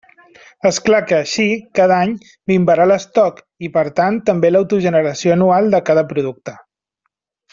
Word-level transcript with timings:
És 0.67 0.77
clar 0.85 0.99
que 1.09 1.17
així, 1.17 1.43
cada 1.79 1.99
any, 2.05 2.15
minvarà 2.51 2.87
l'estoc, 2.91 3.43
i 3.67 3.71
per 3.77 3.85
tant 4.01 4.19
també 4.31 4.51
l'autogeneració 4.55 5.35
anual 5.39 5.73
de 5.77 5.85
cada 5.91 6.07
producte. 6.15 6.57